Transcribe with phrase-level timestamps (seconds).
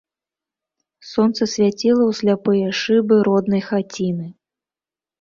[1.09, 1.69] Сонца свяціла
[2.07, 4.27] ў сляпыя шыбы роднай хаціны.